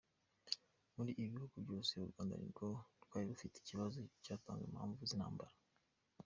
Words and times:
Muri 0.95 1.11
ibi 1.19 1.33
bihugu 1.35 1.55
byose 1.65 1.91
Urwanda 2.05 2.35
nirwo 2.37 2.67
rwari 3.03 3.25
rufite 3.31 3.55
ikibazo 3.59 3.99
cyatanga 4.23 4.63
impamvu 4.67 4.97
y’intambara. 5.01 5.53